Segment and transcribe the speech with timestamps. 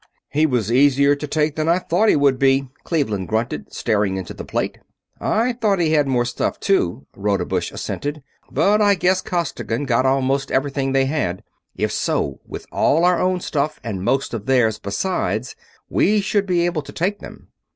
[0.29, 4.33] "He was easier to take than I thought he would be," Cleveland grunted, staring into
[4.33, 4.79] the plate.
[5.19, 10.49] "I thought he had more stuff, too," Rodebush assented, "but I guess Costigan got almost
[10.51, 11.43] everything they had.
[11.75, 15.55] If so, with all our own stuff and most of theirs besides,
[15.87, 17.49] we should be able to take them.